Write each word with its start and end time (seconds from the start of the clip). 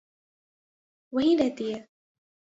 وہیں 1.13 1.37
رہتی 1.37 1.73
ہے۔ 1.73 1.79